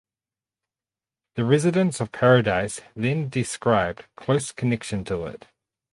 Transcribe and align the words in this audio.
The 1.35 1.43
residents 1.45 1.99
of 1.99 2.11
Paradise 2.11 2.81
then 2.95 3.29
described 3.29 4.05
close 4.15 4.51
connection 4.51 5.03
to 5.05 5.27
it. 5.27 5.45